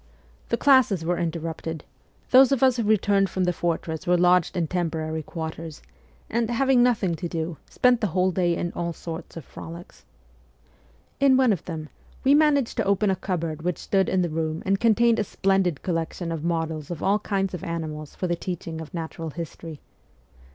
The 0.49 0.57
classes 0.57 1.05
were 1.05 1.19
interrupted; 1.19 1.83
those 2.31 2.51
of 2.51 2.63
us 2.63 2.77
who 2.77 2.83
returned 2.83 3.29
from 3.29 3.43
the 3.43 3.53
fortress 3.53 4.07
were 4.07 4.17
lodged 4.17 4.57
in 4.57 4.65
temporary 4.65 5.21
quarters, 5.21 5.79
and, 6.27 6.49
having 6.49 6.81
nothing 6.81 7.13
to 7.13 7.27
do, 7.27 7.57
spent 7.69 8.01
the 8.01 8.07
whole 8.07 8.31
day 8.31 8.57
in 8.57 8.73
all 8.73 8.93
sorts 8.93 9.37
of 9.37 9.45
frolics. 9.45 10.03
In 11.19 11.37
one 11.37 11.53
of 11.53 11.63
them 11.65 11.89
we 12.23 12.33
managed 12.33 12.77
to 12.77 12.83
open 12.85 13.11
a 13.11 13.15
cupboard 13.15 13.61
which 13.61 13.77
stood 13.77 14.09
in 14.09 14.23
the 14.23 14.29
room 14.29 14.63
and 14.65 14.79
contained 14.79 15.19
a 15.19 15.23
splendid 15.23 15.83
collection 15.83 16.31
of 16.31 16.43
models 16.43 16.89
of 16.89 17.03
all 17.03 17.19
kinds 17.19 17.53
of 17.53 17.63
animals 17.63 18.15
for 18.15 18.25
the 18.25 18.35
teaching 18.35 18.81
of 18.81 18.91
natural 18.95 19.29
history. 19.29 19.81